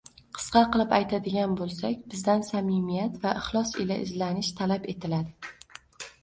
[0.35, 5.55] Qisqa qilib aytadigan bo‘lsak, bizdan samimiyat va ixlos ila izlanish talab etiladi.